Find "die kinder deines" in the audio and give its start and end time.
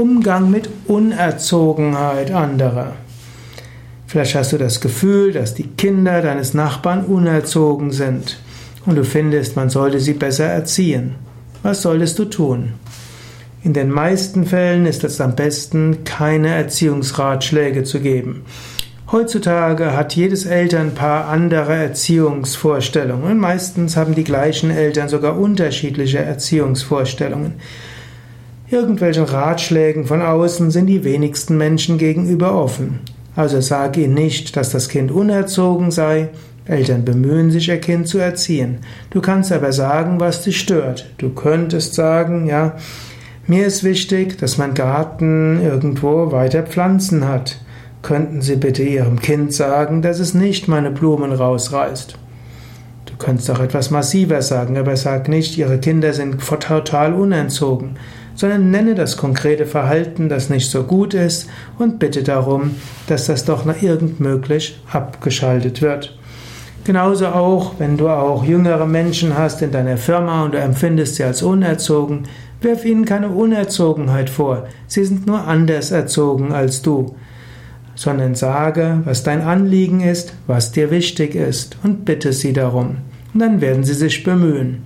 5.52-6.54